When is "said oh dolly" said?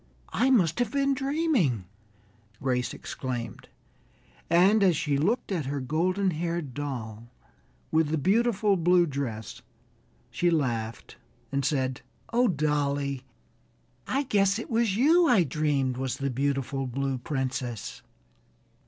11.63-13.21